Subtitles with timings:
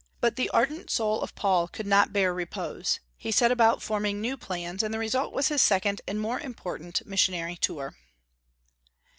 [0.19, 2.99] But the ardent soul of Paul could not bear repose.
[3.17, 7.05] He set about forming new plans; and the result was his second and more important
[7.05, 7.93] missionary tour.